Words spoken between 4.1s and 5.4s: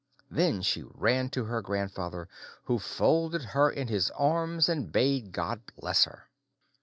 arms and bade